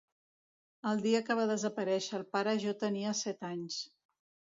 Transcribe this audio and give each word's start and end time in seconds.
El 0.91 1.01
dia 1.03 1.19
que 1.27 1.35
va 1.39 1.43
desaparèixer 1.51 2.15
el 2.21 2.25
pare 2.37 2.55
jo 2.65 2.73
tenia 2.85 3.13
set 3.21 3.47
anys. 3.51 3.77